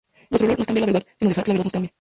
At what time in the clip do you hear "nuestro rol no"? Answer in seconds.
0.31-0.61